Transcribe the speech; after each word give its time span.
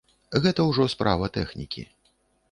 Гэта 0.45 0.63
ўжо 0.69 0.87
справа 0.93 1.29
тэхнікі. 1.37 1.83